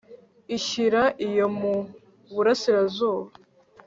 [0.57, 1.75] ishyira iyo mu
[2.33, 3.31] burasirazuba